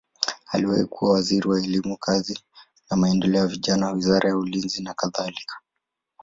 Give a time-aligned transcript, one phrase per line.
[0.51, 2.39] Aliwahi kuwa waziri wa elimu, kazi
[2.91, 5.59] na maendeleo ya vijana, wizara ya ulinzi nakadhalika.